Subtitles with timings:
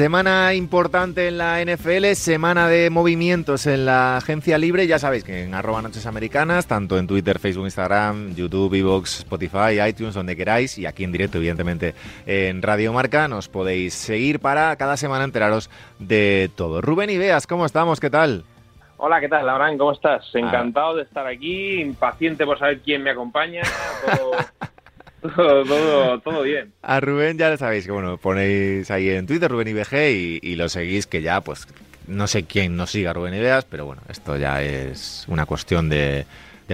[0.00, 4.86] Semana importante en la NFL, semana de movimientos en la agencia libre.
[4.86, 9.78] Ya sabéis que en arroba noches americanas, tanto en Twitter, Facebook, Instagram, YouTube, Evox, Spotify,
[9.86, 14.74] iTunes, donde queráis, y aquí en directo, evidentemente, en Radio Marca, nos podéis seguir para
[14.76, 15.68] cada semana enteraros
[15.98, 16.80] de todo.
[16.80, 18.00] Rubén Ideas, ¿cómo estamos?
[18.00, 18.44] ¿Qué tal?
[18.96, 19.76] Hola, ¿qué tal, Abraham?
[19.76, 20.24] ¿Cómo estás?
[20.32, 23.60] Encantado de estar aquí, impaciente por saber quién me acompaña.
[24.06, 24.30] Todo...
[25.20, 26.72] Todo, todo, bien.
[26.82, 30.68] A Rubén ya lo sabéis, que bueno, ponéis ahí en Twitter Rubén IBG y, lo
[30.68, 31.68] seguís, que ya pues
[32.06, 36.26] no sé quién nos siga Rubén Ideas, pero bueno, esto ya es una cuestión de,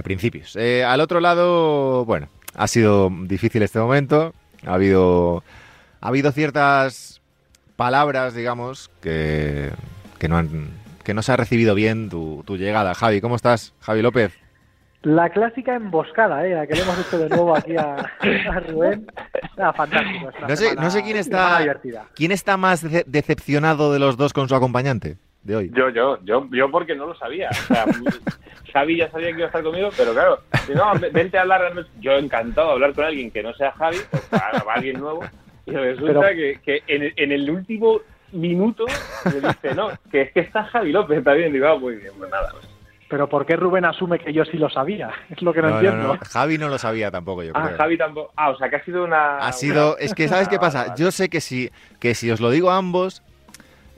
[0.03, 0.55] principios.
[0.55, 4.33] Eh, al otro lado, bueno, ha sido difícil este momento,
[4.65, 5.43] ha habido,
[5.99, 7.19] ha habido ciertas
[7.75, 9.71] palabras, digamos, que,
[10.19, 10.69] que, no, han,
[11.03, 12.93] que no se ha recibido bien tu llegada.
[12.93, 13.73] Javi, ¿cómo estás?
[13.81, 14.46] Javi López.
[15.03, 16.55] La clásica emboscada, ¿eh?
[16.55, 17.95] la que le hemos hecho de nuevo aquí a,
[18.67, 19.05] Rubén.
[19.57, 20.31] Ah, fantástico.
[20.47, 21.79] No sé, no sé, quién está
[22.15, 25.71] quién está más decepcionado de los dos con su acompañante de hoy.
[25.73, 27.49] Yo, yo, yo, yo porque no lo sabía.
[27.51, 27.85] O sea,
[28.73, 31.73] Javi ya sabía que iba a estar conmigo, pero claro, si no, vente a hablar.
[31.99, 35.23] Yo encantado de hablar con alguien que no sea Javi, pues para, alguien nuevo.
[35.65, 37.99] Y resulta que, que en, en, el último
[38.31, 38.85] minuto
[39.25, 41.53] me dice, no, que es que está Javi López también.
[41.53, 42.49] Digo, ah, muy bien, pues nada.
[42.51, 42.76] Pues
[43.09, 45.11] pero ¿por qué Rubén asume que yo sí lo sabía?
[45.29, 46.17] Es lo que no, entiendo.
[46.29, 48.31] Javi no lo sabía tampoco, yo ah, Javi tampoco.
[48.35, 49.37] Ah, o sea, que ha sido una...
[49.39, 49.97] Ha sido...
[49.97, 50.95] Es que, ¿sabes qué pasa?
[50.95, 53.23] Yo sé que si, que si os lo digo a ambos...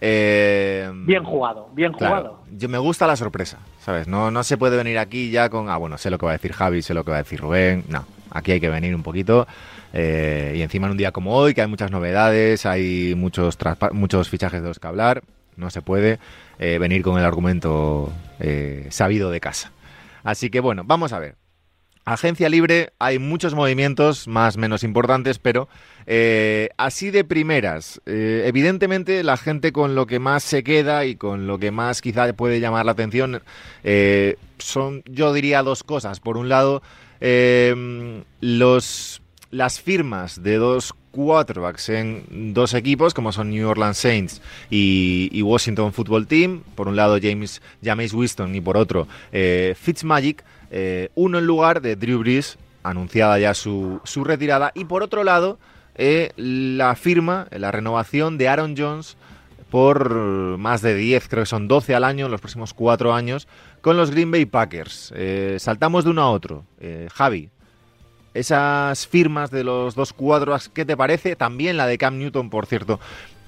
[0.02, 2.40] Eh, bien jugado, bien jugado.
[2.52, 4.08] Yo me gusta la sorpresa, ¿sabes?
[4.08, 6.38] No, no se puede venir aquí ya con, ah, bueno, sé lo que va a
[6.38, 7.84] decir Javi, sé lo que va a decir Rubén.
[7.90, 9.46] No, aquí hay que venir un poquito.
[9.92, 13.58] Eh, y encima en un día como hoy, que hay muchas novedades, hay muchos,
[13.92, 15.22] muchos fichajes de los que hablar,
[15.60, 16.20] no se puede.
[16.62, 18.12] Eh, venir con el argumento
[18.42, 19.72] eh, sabido de casa.
[20.26, 21.36] Así que bueno, vamos a ver.
[22.04, 25.70] Agencia libre, hay muchos movimientos más menos importantes, pero
[26.06, 31.46] eh, así de primeras, evidentemente la gente con lo que más se queda y con
[31.46, 33.44] lo que más quizá puede llamar la atención
[34.58, 36.20] son, yo diría, dos cosas.
[36.20, 36.82] Por un lado,
[38.42, 39.22] los,
[39.52, 45.94] las firmas de dos quarterbacks en dos equipos como son New Orleans Saints y, Washington
[45.94, 46.62] Football Team.
[46.76, 50.44] Por un lado James, James Winston y por otro eh, Fitzmagic.
[50.72, 54.72] Eh, uno en lugar de Drew Brees, anunciada ya su, su retirada.
[54.76, 55.58] Y por otro lado
[55.96, 59.18] eh, la firma, la renovación de Aaron Jones
[59.72, 63.48] por más de 10, creo que son 12 al año en los próximos cuatro años,
[63.82, 65.14] con los Green Bay Packers.
[65.60, 66.66] saltamos de uno a otro.
[67.14, 67.52] Javi,
[68.34, 71.36] esas firmas de los dos cuadros, ¿qué te parece?
[71.36, 73.00] También la de Cam Newton, por cierto,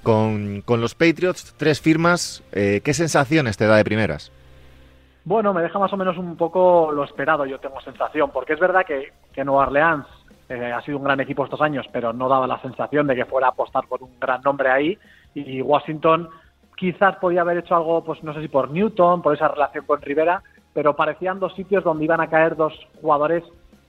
[0.04, 4.32] con, los Patriots, tres firmas, eh, ¿qué sensaciones te da de primeras?
[5.24, 8.60] Bueno, me deja más o menos un poco lo esperado, yo tengo sensación, porque es
[8.60, 10.08] verdad que, que Nueva Orleans
[10.50, 13.26] eh, ha sido un gran equipo estos años, pero no daba la sensación de que
[13.26, 14.98] fuera a apostar por un gran nombre ahí,
[15.36, 16.30] y Washington
[16.76, 20.02] quizás podía haber hecho algo, pues no sé si por Newton, por esa relación con
[20.02, 20.42] Rivera,
[20.74, 23.44] pero parecían dos sitios donde iban a caer dos jugadores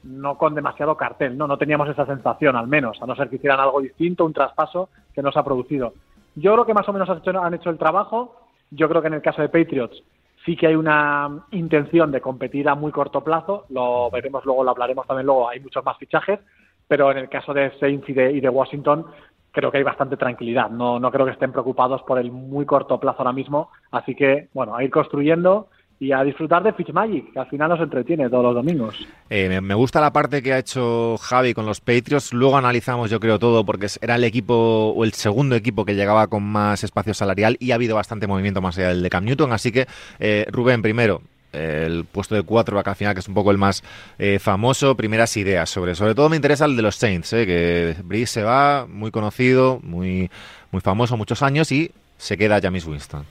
[0.04, 1.46] no con demasiado cartel, ¿no?
[1.46, 4.88] No teníamos esa sensación, al menos, a no ser que hicieran algo distinto, un traspaso
[5.14, 5.92] que no se ha producido.
[6.34, 8.36] Yo creo que más o menos han hecho, han hecho el trabajo.
[8.70, 10.02] Yo creo que en el caso de Patriots
[10.44, 13.66] sí que hay una intención de competir a muy corto plazo.
[13.68, 15.48] Lo veremos luego, lo hablaremos también luego.
[15.48, 16.40] Hay muchos más fichajes,
[16.88, 19.06] pero en el caso de Saints y de, y de Washington
[19.52, 20.70] creo que hay bastante tranquilidad.
[20.70, 23.70] No, no creo que estén preocupados por el muy corto plazo ahora mismo.
[23.90, 25.68] Así que, bueno, a ir construyendo
[26.02, 29.06] y a disfrutar de Fitzmagic, que al final nos entretiene todos los domingos.
[29.30, 32.32] Eh, me, gusta la parte que ha hecho Javi con los Patriots.
[32.32, 36.26] Luego analizamos, yo creo, todo, porque era el equipo o el segundo equipo que llegaba
[36.26, 39.52] con más espacio salarial y ha habido bastante movimiento más allá del de Cam Newton.
[39.52, 39.86] Así que,
[40.18, 41.22] eh, Rubén, primero,
[41.52, 43.84] el puesto de cuatro acá al final, que es un poco el más
[44.18, 45.94] eh, famoso, primeras ideas sobre.
[45.94, 50.28] Sobre todo me interesa el de los Saints, que Brice se va, muy conocido, muy,
[50.72, 53.24] muy famoso, muchos años, y se queda James Winston.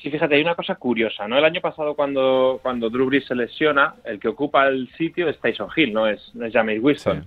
[0.00, 1.36] Sí, fíjate, hay una cosa curiosa, ¿no?
[1.36, 5.38] El año pasado cuando, cuando Drew Brees se lesiona, el que ocupa el sitio es
[5.40, 7.26] Tyson Hill, no es, no es James Wilson.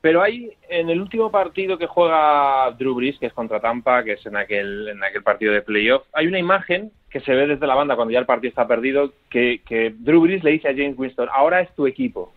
[0.00, 4.12] Pero hay, en el último partido que juega Drew Brees, que es contra Tampa, que
[4.12, 7.66] es en aquel, en aquel partido de playoff, hay una imagen que se ve desde
[7.66, 10.74] la banda cuando ya el partido está perdido, que, que Drew Brees le dice a
[10.74, 12.32] James Winston, ahora es tu equipo.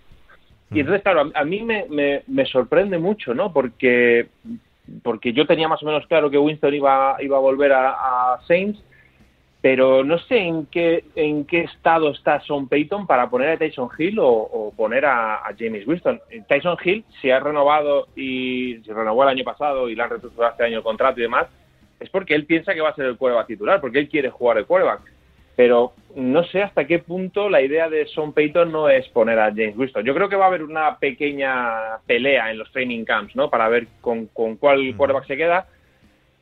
[0.71, 0.79] Y mm.
[0.79, 1.85] entonces, claro, a, mí me,
[2.27, 3.53] me, sorprende mucho, ¿no?
[3.53, 4.27] Porque,
[5.01, 8.41] porque yo tenía más o menos claro que Winston iba, iba a volver a, a
[8.47, 8.83] Saints,
[9.61, 13.89] pero no sé en qué, en qué estado está Sean Payton para poner a Tyson
[13.97, 16.21] Hill o, poner a, James Winston.
[16.47, 20.51] Tyson Hill, si ha renovado y se renovó el año pasado y le han reestructurado
[20.53, 21.47] este año el contrato y demás,
[21.99, 24.57] es porque él piensa que va a ser el quarterback titular, porque él quiere jugar
[24.57, 25.01] el quarterback.
[25.57, 29.49] Pero no sé hasta qué punto la idea de Sean Payton no es poner a
[29.49, 30.05] James Winston.
[30.05, 33.49] Yo creo que va a haber una pequeña pelea en los training camps, ¿no?
[33.49, 35.67] Para ver con, con cuál quarterback se queda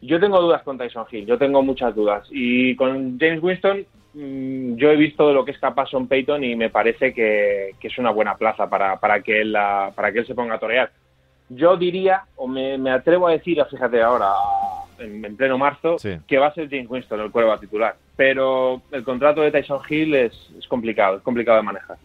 [0.01, 2.27] yo tengo dudas con Tyson Hill, yo tengo muchas dudas.
[2.31, 6.55] Y con James Winston, mm, yo he visto lo que es capaz Son Payton y
[6.55, 9.53] me parece que, es una buena plaza para, para, que él
[9.95, 10.91] para que él se ponga a torear.
[11.49, 14.31] Yo diría, o me, atrevo a decir, fíjate ahora,
[14.99, 15.95] en, pleno marzo,
[16.27, 17.95] que va a ser James Winston el cuervo titular.
[18.15, 20.33] Pero el contrato de Tyson Hill es,
[20.67, 21.97] complicado, es complicado de manejar.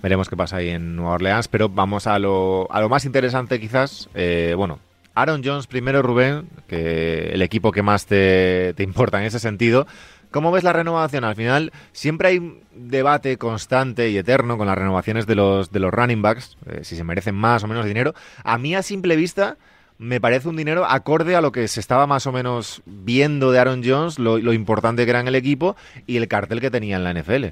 [0.00, 3.58] Veremos qué pasa ahí en Nueva Orleans, pero vamos a lo, a lo más interesante
[3.58, 4.08] quizás.
[4.14, 4.78] Eh, bueno,
[5.14, 9.86] Aaron Jones primero, Rubén, que el equipo que más te, importa en ese sentido.
[10.30, 11.22] ¿Cómo ves la renovación?
[11.22, 15.92] Al final siempre hay debate constante y eterno con las renovaciones de los, de los
[15.92, 18.14] running backs, eh, si se merecen más o menos dinero.
[18.42, 19.56] A mí a simple vista
[19.98, 23.60] me parece un dinero acorde a lo que se estaba más o menos viendo de
[23.60, 25.76] Aaron Jones, lo, importante que era en el equipo
[26.06, 27.46] y el cartel que tenía en la NFL.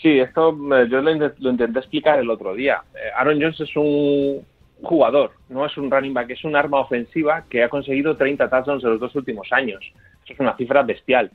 [0.00, 2.82] Sí, esto eh, yo lo, lo intenté explicar el otro día.
[2.94, 4.44] Eh, Aaron Jones es un,
[4.82, 8.84] jugador, no es un running back, es un arma ofensiva que ha conseguido 30 touchdowns
[8.84, 9.80] en los dos últimos años.
[10.24, 11.30] Eso es una cifra bestial.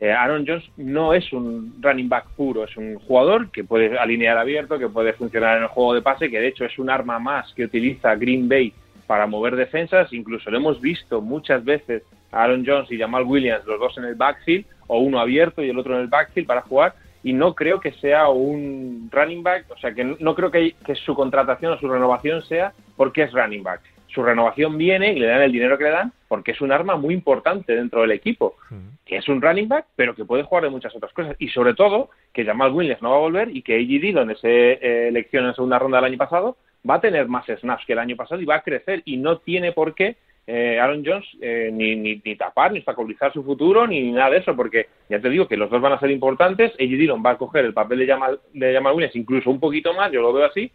[0.00, 4.38] Eh, Aaron Jones no es un running back puro, es un jugador que puede alinear
[4.38, 7.18] abierto, que puede funcionar en el juego de pase, que de hecho es un arma
[7.18, 8.72] más que utiliza Green Bay
[9.06, 10.12] para mover defensas.
[10.12, 14.04] Incluso lo hemos visto muchas veces a Aaron Jones y Jamal Williams, los dos en
[14.04, 17.54] el backfield, o uno abierto y el otro en el backfield para jugar y no
[17.54, 20.74] creo que sea un running back, o sea, que no creo que,
[21.04, 23.80] su contratación o su renovación sea porque es running back.
[24.06, 26.96] Su renovación viene y le dan el dinero que le dan porque es un arma
[26.96, 28.56] muy importante dentro del equipo,
[29.04, 31.36] que es un running back, pero que puede jugar de muchas otras cosas.
[31.38, 34.00] Y sobre todo, que Jamal Williams no va a volver y que A.G.
[34.00, 36.56] Dillon, esa eh, elección en segunda ronda del año pasado,
[36.88, 39.38] va a tener más snaps que el año pasado y va a crecer y no
[39.38, 40.16] tiene por qué
[40.50, 44.38] eh, Aaron Jones eh, ni, ni, ni, tapar, ni obstaculizar su futuro, ni nada de
[44.38, 46.70] eso, porque ya te digo que los dos van a ser importantes.
[46.72, 46.84] A.J.
[46.84, 50.10] Dillon va a coger el papel de Jamal, de Jamal Williams incluso un poquito más,
[50.10, 50.72] yo lo veo así,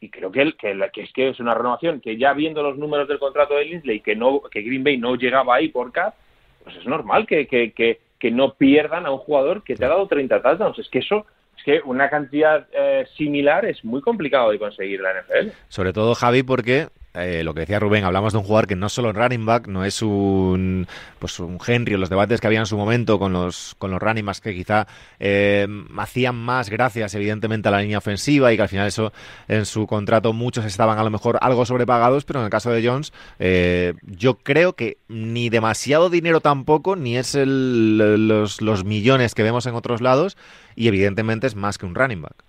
[0.00, 3.08] y creo que, que, que, es que es una renovación que ya viendo los números
[3.08, 6.14] del contrato de Linsley, que, no, que Green Bay no llegaba ahí por cap,
[6.62, 9.88] pues es normal que, que, que, que no pierdan a un jugador que te ha
[9.88, 10.78] dado 30 touchdowns.
[10.78, 11.26] Es que eso
[11.56, 15.48] es que una cantidad eh, similar es muy complicado de conseguir la NFL.
[15.66, 18.86] Sobre todo, Javi, porque eh, lo que decía Rubén, hablamos de un jugador que no
[18.86, 20.86] es solo running back, no es un
[21.18, 24.26] pues un Henry los debates que había en su momento con los con los running
[24.26, 24.86] backs que quizá
[25.18, 25.66] eh,
[25.96, 29.12] hacían más gracias evidentemente a la línea ofensiva y que al final eso
[29.48, 32.86] en su contrato muchos estaban a lo mejor algo sobrepagados, pero en el caso de
[32.86, 39.42] Jones eh, yo creo que ni demasiado dinero tampoco, ni es el, los millones que
[39.42, 40.36] vemos en otros lados
[40.76, 42.44] y evidentemente es más que un running back.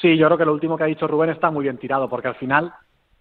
[0.00, 2.28] Sí, yo creo que lo último que ha dicho Rubén está muy bien tirado, porque
[2.28, 2.72] al final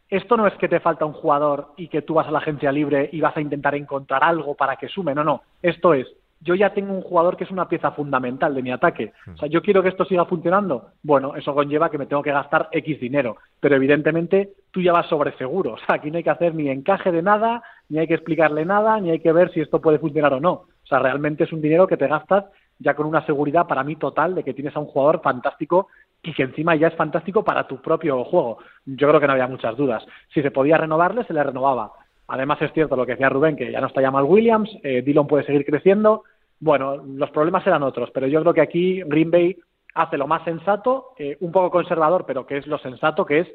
[0.09, 2.71] esto no es que te falta un jugador y que tú vas a la agencia
[2.71, 6.07] libre y vas a intentar encontrar algo para que sume, no, no, esto es,
[6.41, 9.11] yo ya tengo un jugador que es una pieza fundamental de mi ataque.
[9.33, 10.89] O sea, yo quiero que esto siga funcionando.
[11.01, 15.07] Bueno, eso conlleva que me tengo que gastar X dinero, pero evidentemente tú ya vas
[15.07, 15.73] sobre seguro.
[15.77, 18.65] O sea, aquí no hay que hacer ni encaje de nada, ni hay que explicarle
[18.65, 20.51] nada, ni hay que ver si esto puede funcionar o no.
[20.51, 22.45] O sea, realmente es un dinero que te gastas
[22.79, 25.87] ya con una seguridad para mí total de que tienes a un jugador fantástico
[26.27, 28.57] y que encima ya es fantástico para tu propio juego.
[28.85, 30.05] Yo creo que no había muchas dudas.
[30.33, 31.93] Si se podía renovarle, se le renovaba.
[32.27, 35.03] Además es cierto lo que decía Rubén, que ya no está ya mal Williams, eh,
[35.27, 36.23] puede seguir creciendo.
[36.59, 39.57] Bueno, los problemas eran otros, pero yo creo que aquí Green Bay
[39.93, 43.47] hace lo más sensato, eh, un poco conservador, pero que es lo sensato, que es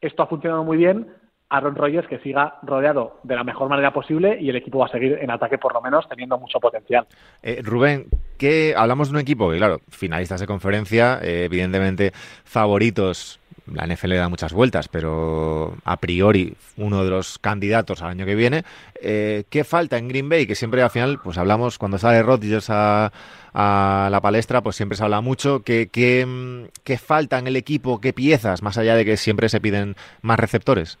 [0.00, 1.08] esto ha funcionado muy bien,
[1.50, 4.90] Aaron Rodgers que siga rodeado de la mejor manera posible y el equipo va a
[4.90, 7.06] seguir en ataque por lo menos teniendo mucho potencial.
[7.42, 12.12] Eh, Rubén, que hablamos de un equipo que, claro, finalistas de conferencia, eh, evidentemente
[12.44, 13.40] favoritos.
[13.72, 18.34] La NFL da muchas vueltas, pero a priori uno de los candidatos al año que
[18.34, 18.64] viene.
[19.02, 20.46] Eh, ¿Qué falta en Green Bay?
[20.46, 23.12] Que siempre al final, pues hablamos cuando sale Rodgers a,
[23.52, 25.60] la palestra, pues siempre se habla mucho.
[25.60, 28.00] ¿Qué, qué, qué falta en el equipo?
[28.00, 28.62] ¿Qué piezas?
[28.62, 30.98] Más allá de que siempre se piden más receptores.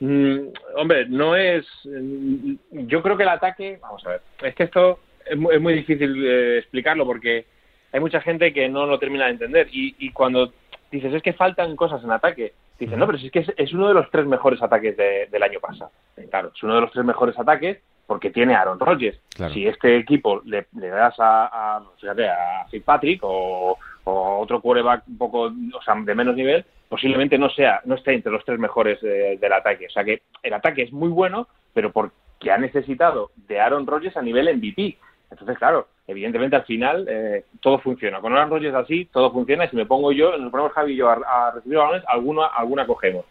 [0.00, 1.66] Mm, hombre, no es.
[1.84, 2.54] Mm,
[2.86, 3.78] yo creo que el ataque.
[3.80, 4.20] Vamos a ver.
[4.42, 7.46] Es que esto es muy, difícil eh, explicarlo porque
[7.92, 9.68] hay mucha gente que no lo termina de entender.
[9.70, 10.52] Y, cuando
[10.90, 13.88] dices es que faltan cosas en ataque, dices no, pero si es que es, uno
[13.88, 15.90] de los tres mejores ataques del año pasado.
[16.30, 19.20] Claro, es uno de los tres mejores ataques porque tiene a Aaron Rodgers.
[19.52, 23.76] Si este equipo le, das a, a, a Fitzpatrick o,
[24.08, 28.14] o otro quarterback un poco, o sea, de menos nivel, posiblemente no sea, no esté
[28.14, 29.86] entre los tres mejores del ataque.
[29.86, 34.16] O sea que el ataque es muy bueno, pero porque ha necesitado de Aaron Rodgers
[34.16, 34.96] a nivel MVP.
[35.30, 38.20] Entonces, claro, evidentemente al final eh, todo funciona.
[38.20, 40.96] Con Aaron Rodgers así, todo funciona y si me pongo yo, nos ponemos Javi y
[40.96, 43.26] yo a, recibir balones, alguna, alguna cogemos.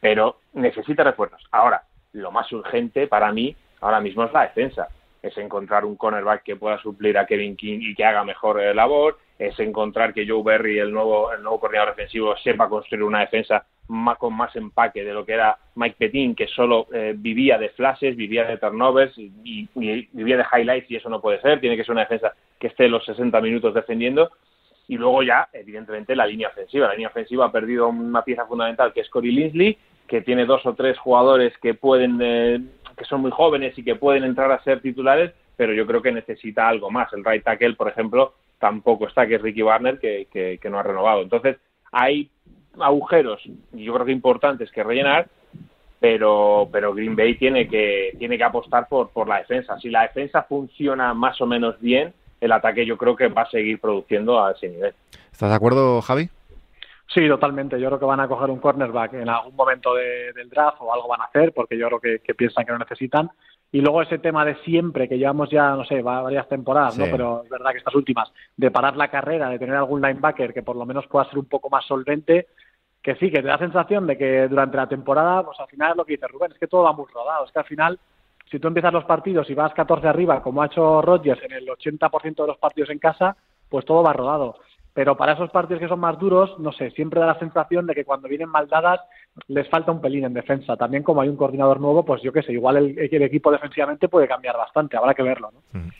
[0.00, 1.44] Pero necesita refuerzos.
[1.50, 4.88] Ahora, lo más urgente para mí ahora mismo es la defensa.
[5.22, 8.74] Es encontrar un cornerback que pueda suplir a Kevin King y que haga mejor eh,
[8.74, 9.18] labor.
[9.38, 13.64] Es encontrar que Joe Berry, el nuevo, el nuevo coordinador defensivo, sepa construir una defensa
[13.88, 17.70] más, con más empaque de lo que era Mike Petin, que solo eh, vivía de
[17.70, 21.60] flashes, vivía de turnovers y, vivía de highlights y eso no puede ser.
[21.60, 24.30] Tiene que ser una defensa que esté los 60 minutos defendiendo.
[24.88, 26.88] Y luego ya, evidentemente, la línea ofensiva.
[26.88, 30.64] La línea ofensiva ha perdido una pieza fundamental que es Corey Linsley, que tiene dos
[30.66, 32.60] o tres jugadores que pueden, eh,
[33.02, 36.12] que son muy jóvenes y que pueden entrar a ser titulares, pero yo creo que
[36.12, 37.12] necesita algo más.
[37.12, 40.26] El right tackle, por ejemplo, tampoco está, que es Ricky Warner, que,
[40.60, 41.22] que no ha renovado.
[41.22, 41.56] Entonces,
[41.90, 42.30] hay
[42.80, 43.42] agujeros,
[43.72, 45.28] yo creo que importantes que rellenar,
[46.00, 49.78] pero, pero Green Bay tiene que, tiene que apostar por, por la defensa.
[49.78, 53.50] Si la defensa funciona más o menos bien, el ataque yo creo que va a
[53.50, 54.94] seguir produciendo a ese nivel.
[55.30, 56.28] ¿Estás de acuerdo, Javi?
[57.08, 57.78] Sí, totalmente.
[57.78, 61.08] Yo creo que van a coger un cornerback en algún momento del draft o algo
[61.08, 63.30] van a hacer, porque yo creo que, que piensan que lo necesitan.
[63.70, 67.06] Y luego ese tema de siempre, que llevamos ya, no sé, varias temporadas, ¿no?
[67.10, 70.62] Pero es verdad que estas últimas, de parar la carrera, de tener algún linebacker que
[70.62, 72.48] por lo menos pueda ser un poco más solvente,
[73.02, 75.96] que sí, que te da sensación de que durante la temporada, pues al final es
[75.96, 77.46] lo que dice Rubén, es que todo va muy rodado.
[77.46, 77.98] Es que al final,
[78.50, 81.66] si tú empiezas los partidos y vas 14 arriba, como ha hecho Rodgers en el
[81.66, 83.36] 80% de los partidos en casa,
[83.70, 84.56] pues todo va rodado
[84.94, 87.94] pero para esos partidos que son más duros, no sé, siempre da la sensación de
[87.94, 89.00] que cuando vienen mal dadas
[89.48, 90.76] les falta un pelín en defensa.
[90.76, 94.28] También como hay un coordinador nuevo, pues yo qué sé, igual el, equipo defensivamente puede
[94.28, 95.50] cambiar bastante, habrá que verlo.
[95.52, 95.80] ¿no?
[95.80, 95.90] Mm.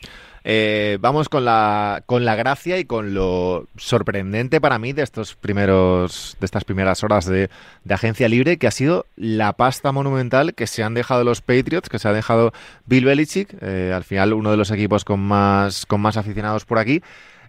[0.45, 5.35] Eh, vamos con la, con la gracia y con lo sorprendente para mí de estos
[5.35, 7.49] primeros, de estas primeras horas de,
[7.89, 11.99] agencia libre, que ha sido la pasta monumental que se han dejado los Patriots, que
[11.99, 12.51] se ha dejado
[12.85, 16.77] Bill Belichick, eh, al final uno de los equipos con más, con más aficionados por
[16.77, 17.01] aquí.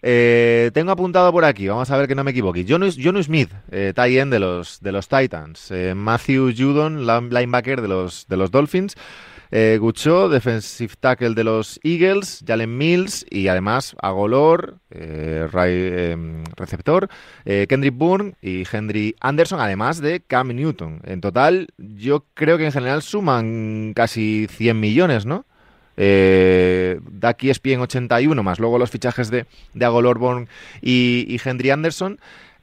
[0.07, 2.67] Eh, tengo apuntado por aquí, vamos a ver que no me equivoque.
[2.69, 5.71] John, Smith, eh, tie de los, de los Titans.
[5.71, 8.97] Eh, Matthew Judon, linebacker de los, de los Dolphins.
[9.51, 15.49] Eh, Gucho, defensive tackle de los Eagles, Jalen Mills y además Agolor, eh,
[16.13, 17.09] em, receptor,
[17.47, 21.01] Kendrick Bourne y Henry Anderson, además de Cam Newton.
[21.05, 25.47] En total, yo creo que en general suman casi 100 millones, ¿no?
[25.97, 30.49] Eh, Ducky en 81, más luego los fichajes de, de Agolorborn
[30.83, 32.19] y, y Henry Anderson.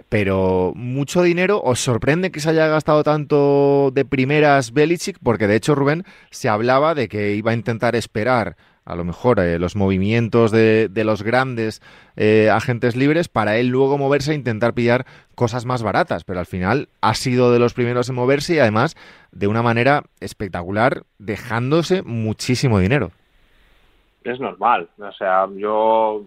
[0.09, 5.17] Pero mucho dinero, ¿os sorprende que se haya gastado tanto de primeras Belichick?
[5.23, 9.39] Porque de hecho, Rubén, se hablaba de que iba a intentar esperar a lo mejor
[9.39, 11.81] eh, los movimientos de, de los grandes
[12.15, 16.45] eh, agentes libres para él luego moverse e intentar pillar cosas más baratas, pero al
[16.45, 18.97] final ha sido de los primeros en moverse y además
[19.31, 23.11] de una manera espectacular, dejándose muchísimo dinero
[24.23, 24.89] es normal.
[24.99, 26.23] O sea, yo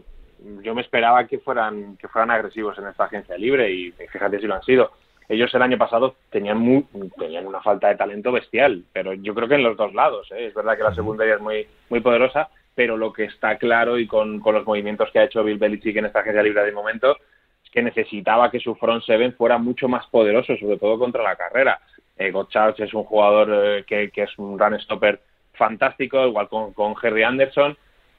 [0.62, 4.46] yo me esperaba que fueran que fueran agresivos en esta agencia libre y fíjate si
[4.46, 4.92] lo han sido.
[5.28, 6.84] Ellos el año pasado tenían muy,
[7.18, 10.30] tenían una falta de talento bestial, pero yo creo que en los dos lados.
[10.32, 10.46] ¿eh?
[10.46, 14.06] Es verdad que la secundaria es muy muy poderosa, pero lo que está claro y
[14.06, 17.16] con, con los movimientos que ha hecho Bill Belichick en esta agencia libre de momento
[17.64, 21.36] es que necesitaba que su front seven fuera mucho más poderoso, sobre todo contra la
[21.36, 21.80] carrera.
[22.16, 22.32] Eh,
[22.78, 25.20] es un jugador eh, que, que es un run stopper
[25.54, 27.76] fantástico, igual con, con Harry Anderson,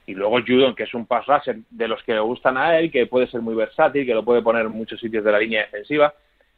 [0.08, 2.92] y luego Judon, que es un pass rusher de los que le gustan a él,
[2.92, 5.62] que puede ser muy versátil, que lo puede poner en muchos sitios de la línea
[5.62, 6.14] defensiva,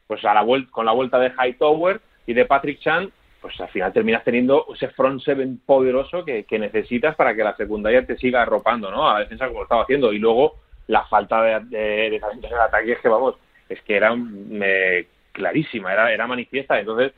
[0.06, 3.12] pues a la vuelta, con la vuelta de Hightower y de Patrick Chan,
[3.42, 8.06] pues al final terminas teniendo ese front seven poderoso que, necesitas para que la secundaria
[8.06, 9.10] te siga arropando, ¿no?
[9.10, 10.12] A la defensa como lo estaba haciendo.
[10.12, 10.56] Y luego
[10.88, 13.36] la falta de, de, talento en el ataque es que, vamos,
[13.70, 14.14] es que era
[15.32, 16.80] clarísima, era, era manifiesta.
[16.80, 17.14] Entonces,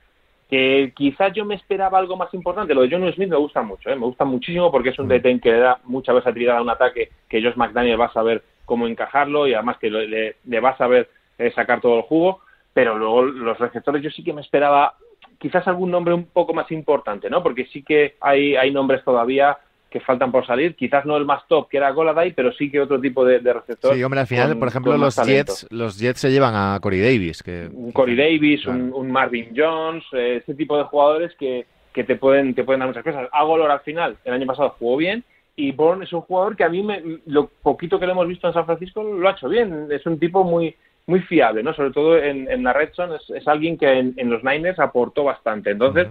[0.50, 2.74] que quizás yo me esperaba algo más importante.
[2.74, 3.96] Lo de John Smith me gusta mucho, ¿eh?
[3.96, 5.10] me gusta muchísimo porque es un mm.
[5.10, 8.44] DT que le da mucha versatilidad a un ataque que Josh McDaniel va a saber
[8.66, 12.42] cómo encajarlo y además que le, va a saber eh, sacar todo el jugo.
[12.74, 14.96] Pero luego los receptores yo sí que me esperaba
[15.38, 17.44] quizás algún nombre un poco más importante, ¿no?
[17.44, 19.58] Porque sí que hay, hay nombres todavía
[19.90, 20.76] que faltan por salir.
[20.76, 23.54] Quizás no el más top, que era Goladay, pero sí que otro tipo de, de
[23.54, 23.96] receptor.
[23.96, 27.42] Sí, hombre, al final, por ejemplo, los Jets, los Jets se llevan a Corey Davis.
[27.44, 32.16] Que, un Corey Davis, un, Marvin Jones, eh, ese tipo de jugadores que, que te,
[32.16, 33.28] pueden, te pueden dar muchas cosas.
[33.32, 35.24] Agolor al final, el año pasado jugó bien,
[35.56, 38.48] y Bourne es un jugador que a mí, me, lo poquito que lo hemos visto
[38.48, 39.88] en San Francisco, lo ha hecho bien.
[39.92, 40.76] Es un tipo muy
[41.10, 41.74] muy fiable, ¿no?
[41.74, 45.72] Sobre todo en, en la red zone, es, alguien que en, los Niners aportó bastante.
[45.72, 46.08] Entonces,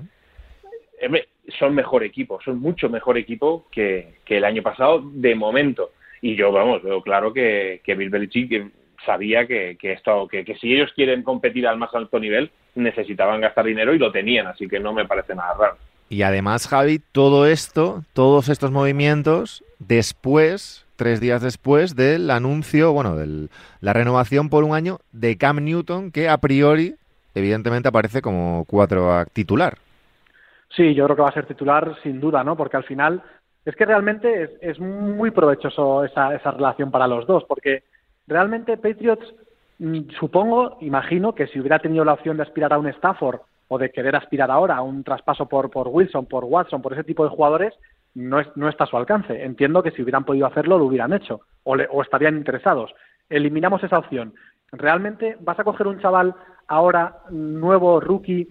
[1.58, 5.90] son mejor equipo, son mucho mejor equipo que, el año pasado de momento.
[6.20, 8.72] Y yo, vamos, veo claro que, que Bill Belichick
[9.06, 13.40] sabía que, que esto, que, que, si ellos quieren competir al más alto nivel, necesitaban
[13.40, 15.76] gastar dinero y lo tenían, así que no me parece nada raro.
[16.10, 23.16] Y además, Javi, todo esto, todos estos movimientos, después tres días después del anuncio, bueno,
[23.16, 23.48] de
[23.80, 26.96] la renovación por un año de Cam Newton, que a priori,
[27.34, 29.78] evidentemente, aparece como cuatro titular.
[30.70, 32.56] Sí, yo creo que va a ser titular sin duda, ¿no?
[32.56, 33.22] Porque al final
[33.64, 37.84] es que realmente es, muy provechoso esa, esa relación para los dos, porque
[38.26, 39.34] realmente Patriots,
[39.78, 43.78] mm, supongo, imagino que si hubiera tenido la opción de aspirar a un Stafford o
[43.78, 47.24] de querer aspirar ahora a un traspaso por, por Wilson, por Watson, por ese tipo
[47.24, 47.74] de jugadores,
[48.14, 49.44] no, es, no está a su alcance.
[49.44, 52.94] Entiendo que si hubieran podido hacerlo, lo hubieran hecho o, o estarían interesados.
[53.28, 54.34] Eliminamos esa opción.
[54.72, 56.34] ¿Realmente vas a coger un chaval
[56.66, 58.48] ahora nuevo, rookie,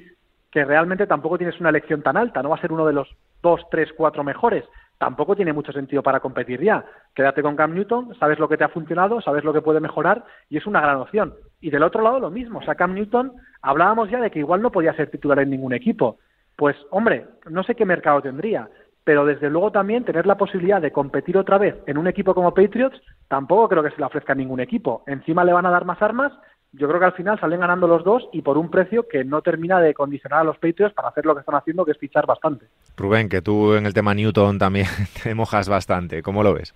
[0.52, 2.42] que realmente tampoco tienes una elección tan alta?
[2.42, 3.10] No va a ser uno de los
[3.42, 4.64] dos, tres, cuatro mejores
[4.98, 6.86] tampoco tiene mucho sentido para competir ya.
[7.14, 10.24] Quédate con Cam Newton, sabes lo que te ha funcionado, sabes lo que puede mejorar
[10.50, 11.36] y es una gran opción.
[11.62, 14.62] Y del otro lado lo mismo, o sea, Cam Newton hablábamos ya de que igual
[14.62, 16.18] no podía ser titular en ningún equipo.
[16.56, 18.70] Pues hombre, no sé qué mercado tendría,
[19.04, 22.54] pero desde luego también tener la posibilidad de competir otra vez en un equipo como
[22.54, 25.04] Patriots, tampoco creo que se le ofrezca a ningún equipo.
[25.06, 26.34] Encima le van a dar más armas
[26.74, 29.42] yo creo que al final salen ganando los dos y por un precio que no
[29.42, 32.26] termina de condicionar a los Patriots para hacer lo que están haciendo, que es fichar
[32.26, 32.68] bastante.
[32.96, 34.88] Rubén, que tú en el tema Newton también
[35.24, 36.74] te mojas bastante, ¿cómo lo ves?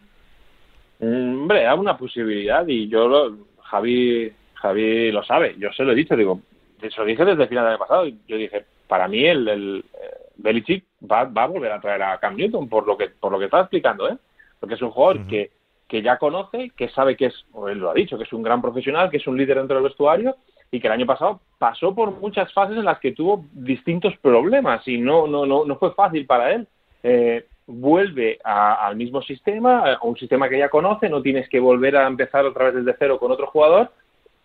[1.00, 5.92] Mm, hombre, hay una posibilidad y yo, lo, Javi, Javi lo sabe, yo se lo
[5.92, 6.42] he dicho, digo,
[6.80, 9.86] se lo dije desde el final del año pasado, yo dije, para mí el, el,
[9.94, 13.32] eh, Belichick va, va, a volver a traer a Cam Newton por lo que por
[13.32, 14.18] lo que está explicando, ¿eh?
[14.60, 15.52] Porque es un jugador que
[15.92, 18.42] que ya conoce, que sabe que es, o él lo ha dicho, que es un
[18.42, 20.38] gran profesional, que es un líder dentro del vestuario
[20.72, 24.88] y que el año pasado pasó por muchas fases en las que tuvo distintos problemas
[24.88, 26.66] y no, no, no, no fue fácil para él.
[27.04, 31.98] Eh, vuelve al mismo sistema, a un sistema que ya conoce, no tienes que volver
[31.98, 33.92] a empezar otra vez desde cero con otro jugador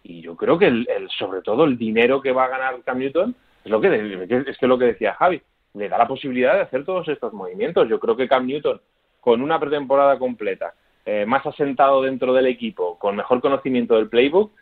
[0.03, 3.37] y yo creo que el, sobre todo el dinero que va a ganar Cam Newton
[3.65, 5.41] es lo que es que lo que decía Javi,
[5.75, 7.89] le da la posibilidad de hacer todos estos movimientos.
[7.89, 8.81] Yo creo que Cam Newton
[9.21, 10.75] con una pretemporada completa
[11.07, 14.53] eh, más asentado dentro del equipo, con mejor conocimiento del playbook,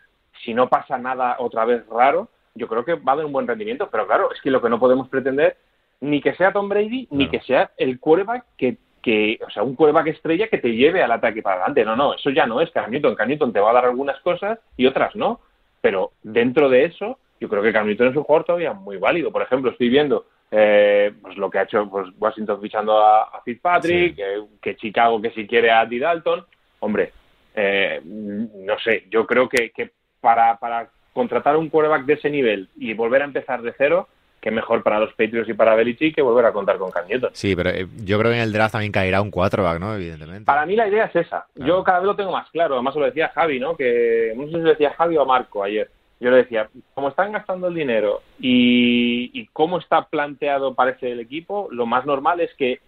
[0.43, 3.47] si no pasa nada otra vez raro, yo creo que va a haber un buen
[3.47, 3.89] rendimiento.
[3.91, 5.57] Pero claro, es que lo que no podemos pretender
[6.01, 9.75] ni que sea Tom Brady, ni que sea el quarterback que, que, o sea, un
[9.75, 11.83] quarterback estrella que te lleve al ataque para adelante.
[11.83, 13.15] No, no, eso ya no es Cam Newton.
[13.15, 15.39] Cam Newton te va a dar algunas cosas y otras no.
[15.81, 19.31] Pero dentro de eso, yo creo que Cam Newton es un jugador todavía muy válido.
[19.31, 20.25] Por ejemplo, estoy viendo
[20.57, 24.17] eh, pues lo que ha hecho pues Washington fichando a, Fitzpatrick,
[24.61, 26.45] que Chicago que si quiere a Andy Dalton,
[26.79, 27.11] hombre,
[27.53, 29.91] eh, no sé, yo creo que, que
[30.21, 34.07] para, para contratar un quarterback de ese nivel y volver a empezar de cero,
[34.39, 37.31] que mejor para los Patriots y para Belichick que volver a contar con Cam Newton.
[37.33, 39.93] Sí, pero eh, yo creo que en el draft también caerá un quarterback, ¿no?
[39.93, 40.45] Evidentemente.
[40.45, 41.47] Para mí la idea es esa.
[41.55, 42.75] Yo cada vez lo tengo más claro.
[42.75, 43.75] Además, lo decía Javi, ¿no?
[43.75, 47.31] Que no sé si lo decía Javi o Marco ayer yo le decía, como están
[47.31, 52.79] gastando el dinero y, cómo está planteado parece el equipo, lo más normal es que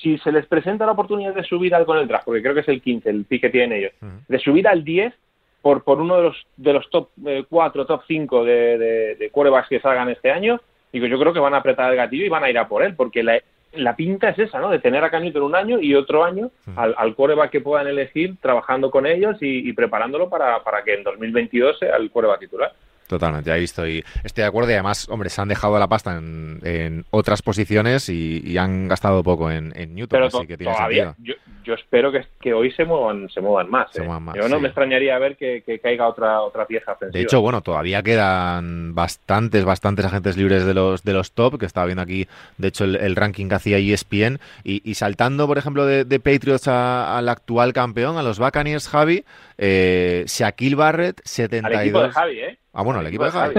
[0.00, 2.60] si se les presenta la oportunidad de subir algo en el draft, porque creo que
[2.60, 3.92] es el 15, el pique que tienen ellos,
[4.28, 5.14] de subir al 10
[5.62, 7.08] por, por uno de los, de los top
[7.48, 9.32] 4, eh, top 5 de, de, de
[9.68, 10.60] que salgan este año,
[10.92, 12.82] digo, yo creo que van a apretar el gatillo y van a ir a por
[12.82, 13.40] él, porque la,
[13.76, 14.70] la pinta es esa, ¿no?
[14.70, 17.86] De tener a Canito en un año y otro año al, al coreback que puedan
[17.86, 22.72] elegir, trabajando con ellos y, preparándolo para, para, que en 2022 sea el coreback titular.
[23.06, 27.04] Totalmente, ahí estoy, estoy de acuerdo y además, hombre, se han dejado la pasta en,
[27.10, 32.10] otras posiciones y, han gastado poco en, Newton, así que tiene todavía, Yo, yo, espero
[32.10, 33.96] que, que, hoy se muevan, se muevan más.
[33.96, 34.06] ¿eh?
[34.34, 37.18] yo no me extrañaría ver que, caiga otra otra pieza ofensiva.
[37.18, 41.66] De hecho, bueno, todavía quedan bastantes, bastantes agentes libres de los de los top, que
[41.66, 42.26] estaba viendo aquí,
[42.58, 47.72] de hecho, el, ranking que hacía ESPN, y, saltando, por ejemplo, de, Patriots al actual
[47.72, 49.24] campeón, a los Buccaneers, Javi,
[49.58, 51.76] eh, Shaquille Barrett, 72...
[51.76, 52.58] Al equipo de Javi, ¿eh?
[52.78, 53.54] Ah, bueno, el equipo de Javi.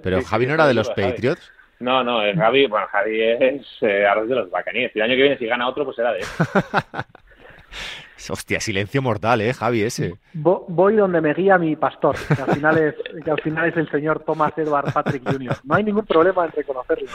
[0.00, 1.50] Pero Javi no era de los Patriots.
[1.80, 4.94] No, no, el Javi, bueno, Javi es eh, de los Buccaneers.
[4.94, 6.26] El año que viene, si gana otro, pues será de él.
[8.30, 10.14] Hostia, silencio mortal, ¿eh, Javi, ese?
[10.34, 13.90] Voy donde me guía mi pastor, que al final es, que al final es el
[13.90, 15.56] señor Thomas Edward Patrick Jr.
[15.64, 17.08] No hay ningún problema en reconocerlo.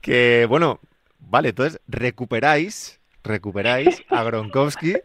[0.00, 0.78] Que, bueno,
[1.18, 4.98] vale, entonces recuperáis, recuperáis a Gronkowski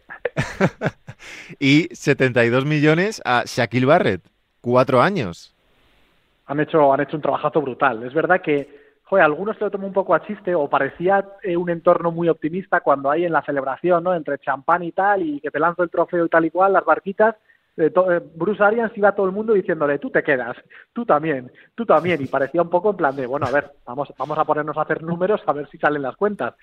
[1.58, 4.22] y 72 millones a Shaquille Barrett.
[4.60, 5.56] Cuatro años
[6.48, 8.02] han hecho, han hecho un trabajazo brutal.
[8.02, 11.56] Es verdad que, joder, algunos se lo toman un poco a chiste o parecía eh,
[11.56, 14.14] un entorno muy optimista cuando hay en la celebración, ¿no?
[14.14, 16.84] Entre champán y tal, y que te lanzo el trofeo y tal y cual, las
[16.84, 17.36] barquitas.
[17.76, 20.56] Eh, eh, Bruce Arians iba a todo el mundo diciéndole, tú te quedas,
[20.92, 24.12] tú también, tú también, y parecía un poco en plan de, bueno, a ver, vamos,
[24.18, 26.54] vamos a ponernos a hacer números a ver si salen las cuentas.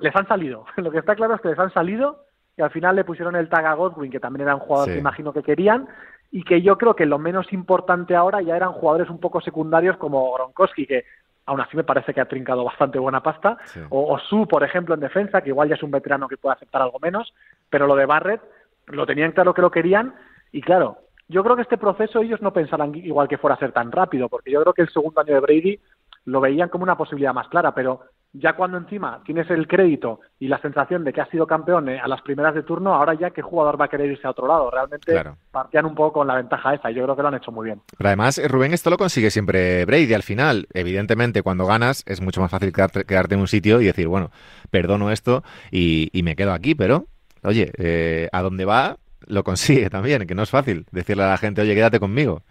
[0.00, 2.24] Les han salido, lo que está claro es que les han salido
[2.56, 4.98] y al final le pusieron el tag a Godwin, que también era un jugador que
[4.98, 5.88] imagino que querían,
[6.32, 9.98] y que yo creo que lo menos importante ahora ya eran jugadores un poco secundarios
[9.98, 11.04] como Gronkowski, que
[11.44, 13.58] aún así me parece que ha trincado bastante buena pasta,
[13.90, 16.80] o, Su, por ejemplo, en defensa, que igual ya es un veterano que puede aceptar
[16.80, 17.34] algo menos,
[17.68, 18.40] pero lo de Barrett,
[18.86, 20.14] lo tenían claro que lo querían
[20.52, 23.72] y claro, yo creo que este proceso ellos no pensarán igual que fuera a ser
[23.72, 25.80] tan rápido, porque yo creo que el segundo año de Brady
[26.24, 28.02] lo veían como una posibilidad más clara, pero
[28.34, 32.00] ya cuando encima tienes el crédito y la sensación de que has sido campeón eh,
[32.00, 34.46] a las primeras de turno, ahora ya qué jugador va a querer irse a otro
[34.46, 34.70] lado.
[34.70, 37.52] Realmente partían un poco con la ventaja esa y yo creo que lo han hecho
[37.52, 37.82] muy bien.
[37.98, 40.66] Pero además, eh, Rubén, esto lo consigue siempre Brady al final.
[40.72, 44.30] Evidentemente, cuando ganas es mucho más fácil quedarte, en un sitio y decir, bueno,
[44.70, 47.06] perdono esto y, me quedo aquí, pero,
[47.42, 51.36] oye, eh, a dónde va lo consigue también, que no es fácil decirle a la
[51.36, 52.42] gente, oye, quédate conmigo.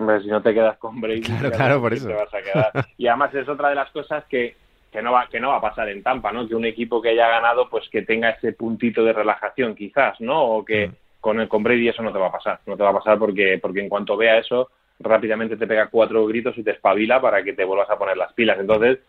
[0.00, 2.08] Hombre, si no te quedas con Brady, claro, claro, por eso.
[2.08, 2.86] Te vas a quedar.
[2.96, 4.56] Y además es otra de las cosas que
[4.90, 6.48] que no va que no va a pasar en Tampa, ¿no?
[6.48, 10.42] Que un equipo que haya ganado pues que tenga ese puntito de relajación quizás, ¿no?
[10.42, 10.92] O que mm.
[11.20, 13.18] con el con Brady eso no te va a pasar, no te va a pasar
[13.18, 17.42] porque porque en cuanto vea eso rápidamente te pega cuatro gritos y te espabila para
[17.42, 18.58] que te vuelvas a poner las pilas.
[18.58, 19.00] Entonces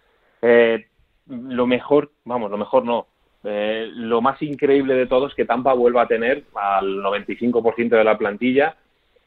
[0.42, 0.88] eh,
[1.28, 3.08] lo mejor, vamos, lo mejor no.
[3.46, 8.04] Eh, lo más increíble de todo es que Tampa vuelva a tener al 95% de
[8.04, 8.76] la plantilla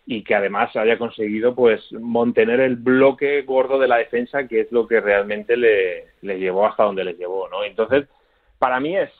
[0.06, 4.72] y que además haya conseguido pues mantener el bloque gordo de la defensa que es
[4.72, 8.06] lo que realmente le, llevó hasta donde le llevó no entonces
[8.58, 9.10] para mí es,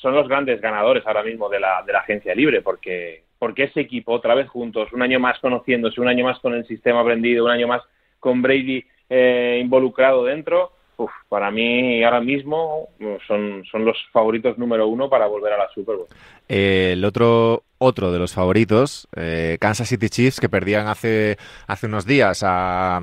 [0.00, 3.80] son los grandes ganadores ahora mismo de la, de la agencia libre porque porque ese
[3.80, 7.44] equipo otra vez juntos un año más conociéndose un año más con el sistema aprendido
[7.44, 7.82] un año más
[8.20, 12.88] con Brady eh, involucrado dentro uf, para mí ahora mismo
[13.26, 16.06] son, son los favoritos número uno para volver a la Super Bowl.
[16.48, 21.86] Eh, el otro otro de los favoritos, eh, Kansas City Chiefs, que perdían hace, hace
[21.86, 23.00] unos días a,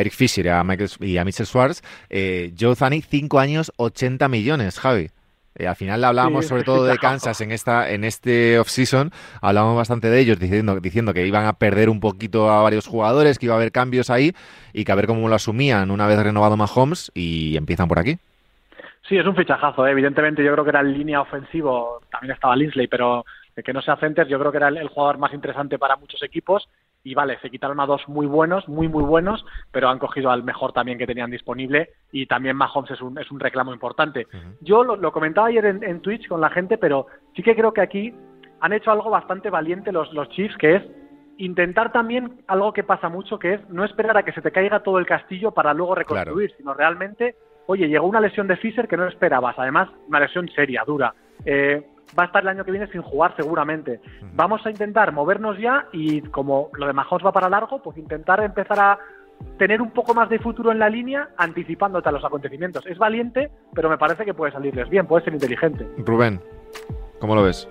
[0.00, 1.82] Eric Fisher a, Michael, y a Mitchell Schwartz.
[2.10, 5.10] Eh, Joe Zani, 5 años, 80 millones, Javi.
[5.58, 10.10] Eh, al final hablábamos sobre todo de Kansas en esta en este offseason, hablábamos bastante
[10.10, 13.54] de ellos diciendo, diciendo que iban a perder un poquito a varios jugadores, que iba
[13.54, 14.32] a haber cambios ahí
[14.72, 18.18] y que a ver cómo lo asumían una vez renovado Mahomes y empiezan por aquí.
[19.08, 19.92] Sí, es un fichajazo, ¿eh?
[19.92, 23.24] evidentemente yo creo que era en línea ofensivo, también estaba Linsley, pero
[23.64, 26.68] que no sea Center, yo creo que era el, jugador más interesante para muchos equipos
[27.06, 30.42] y vale, se quitaron a dos muy buenos, muy muy buenos, pero han cogido al
[30.42, 34.26] mejor también que tenían disponible y también Mahomes es un, es un reclamo importante.
[34.60, 38.12] Yo lo, comentaba ayer en, Twitch con la gente, pero sí que creo que aquí
[38.58, 40.82] han hecho algo bastante valiente los, los Chiefs, que es
[41.38, 44.82] intentar también algo que pasa mucho, que es no esperar a que se te caiga
[44.82, 48.96] todo el castillo para luego reconstruir, sino realmente, oye, llegó una lesión de Fisher que
[48.96, 51.14] no esperabas, además una lesión seria, dura.
[51.44, 51.86] Eh,
[52.18, 54.00] va a estar el año que viene sin jugar seguramente.
[54.34, 58.42] Vamos a intentar movernos ya y como lo de Mahomes va para largo, pues intentar
[58.42, 58.98] empezar a
[59.58, 62.86] tener un poco más de futuro en la línea anticipándote a los acontecimientos.
[62.86, 65.86] Es valiente, pero me parece que puede salirles bien, puede ser inteligente.
[65.98, 66.40] Rubén,
[67.20, 67.68] ¿cómo lo ves?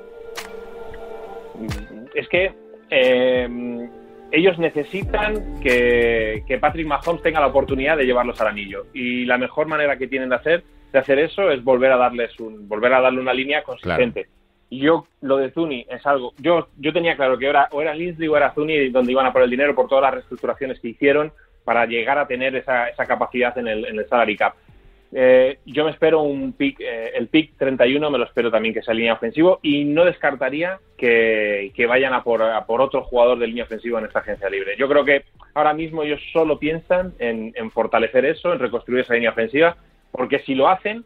[2.14, 2.54] Es que
[2.90, 3.90] eh,
[4.32, 9.68] ellos necesitan que, Patrick Mahomes tenga la oportunidad de llevarlos al anillo y la mejor
[9.68, 10.64] manera que tienen de hacer
[10.96, 14.28] de hacer eso es volver a darles un, volver a darle una línea consistente.
[14.72, 18.28] Yo, lo de Zuni es algo, yo, yo tenía claro que era, o era Lindsay
[18.28, 21.34] o era Zuni donde iban a por el dinero por todas las reestructuraciones que hicieron
[21.66, 24.56] para llegar a tener esa, esa capacidad en el, en el salary cap.
[25.12, 28.82] Eh, yo me espero un pick, eh, el pick 31 me lo espero también que
[28.82, 33.38] sea línea ofensivo y no descartaría que, que vayan a por, a por, otro jugador
[33.40, 34.76] de línea ofensiva en esta agencia libre.
[34.78, 39.14] Yo creo que ahora mismo ellos solo piensan en, en fortalecer eso, en reconstruir esa
[39.14, 39.78] línea ofensiva
[40.12, 41.06] porque si lo hacen,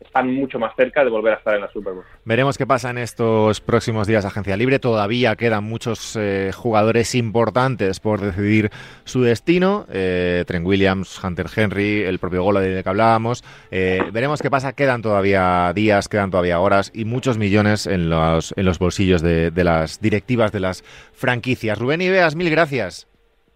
[0.00, 2.04] están mucho más cerca de volver a estar en la Super Bowl.
[2.24, 4.78] Veremos qué pasa en estos próximos días agencia libre.
[4.78, 8.70] Todavía quedan muchos eh, jugadores importantes por decidir
[9.04, 9.86] su destino.
[9.92, 13.44] Eh, Trent Williams, Hunter Henry, el propio Gola de que hablábamos.
[13.70, 14.72] Eh, veremos qué pasa.
[14.72, 19.50] Quedan todavía días, quedan todavía horas y muchos millones en los, en los bolsillos de,
[19.50, 20.82] de las directivas de las
[21.12, 21.78] franquicias.
[21.78, 23.09] Rubén Ibeas, mil gracias.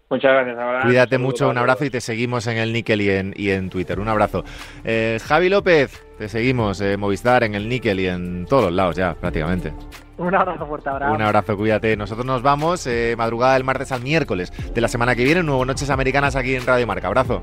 [0.09, 3.49] Muchas gracias, Cuídate mucho, un abrazo y te seguimos en el Nickel y en, y
[3.49, 3.99] en Twitter.
[3.99, 4.43] Un abrazo.
[4.83, 8.95] Eh, Javi López, te seguimos, en Movistar, en el Nickel y en todos los lados
[8.95, 9.73] ya, prácticamente.
[10.17, 11.13] Un abrazo fuerte, abrazo.
[11.13, 11.97] Un abrazo, cuídate.
[11.97, 15.65] Nosotros nos vamos eh, madrugada del martes al miércoles de la semana que viene, nuevo
[15.65, 17.07] Noches Americanas aquí en Radio Marca.
[17.07, 17.41] Abrazo.